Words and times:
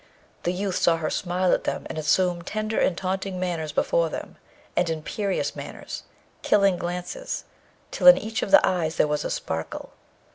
The 0.45 0.51
youth 0.51 0.77
saw 0.77 0.97
her 0.97 1.11
smile 1.11 1.53
at 1.53 1.65
them, 1.65 1.85
and 1.87 1.95
assume 1.95 2.41
tender 2.41 2.79
and 2.79 2.97
taunting 2.97 3.39
manners 3.39 3.71
before 3.71 4.09
them, 4.09 4.37
and 4.75 4.89
imperious 4.89 5.55
manners, 5.55 6.01
killing 6.41 6.75
glances, 6.79 7.43
till 7.91 8.07
in 8.07 8.17
each 8.17 8.41
of 8.41 8.49
the 8.49 8.65
eyes 8.67 8.95
there 8.95 9.07
was 9.07 9.23
a 9.23 9.29
sparkle. 9.29 9.91